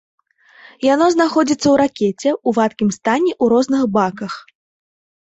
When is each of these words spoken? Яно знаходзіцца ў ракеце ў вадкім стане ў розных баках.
Яно 0.93 1.05
знаходзіцца 1.15 1.61
ў 1.61 1.73
ракеце 1.81 2.29
ў 2.31 2.49
вадкім 2.59 2.89
стане 2.97 3.29
ў 3.33 3.45
розных 3.53 3.83
баках. 3.99 4.33